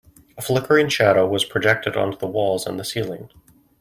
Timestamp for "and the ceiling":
2.65-3.29